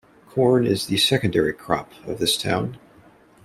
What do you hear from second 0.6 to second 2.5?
is the secondary crop of this